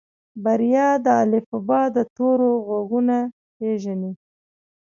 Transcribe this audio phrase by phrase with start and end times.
[0.43, 3.17] بريا د الفبا د تورو غږونه
[3.57, 4.11] پېژني.